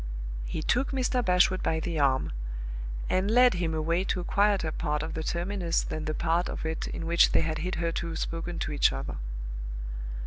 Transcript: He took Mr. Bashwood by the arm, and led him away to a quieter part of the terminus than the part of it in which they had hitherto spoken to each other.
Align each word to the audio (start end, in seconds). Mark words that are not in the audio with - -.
He 0.45 0.63
took 0.63 0.89
Mr. 0.89 1.23
Bashwood 1.23 1.61
by 1.61 1.79
the 1.79 1.99
arm, 1.99 2.31
and 3.07 3.29
led 3.29 3.53
him 3.53 3.75
away 3.75 4.03
to 4.05 4.19
a 4.19 4.23
quieter 4.23 4.71
part 4.71 5.03
of 5.03 5.13
the 5.13 5.21
terminus 5.21 5.83
than 5.83 6.05
the 6.05 6.15
part 6.15 6.49
of 6.49 6.65
it 6.65 6.87
in 6.87 7.05
which 7.05 7.33
they 7.33 7.41
had 7.41 7.59
hitherto 7.59 8.15
spoken 8.15 8.57
to 8.57 8.71
each 8.71 8.91
other. 8.91 9.17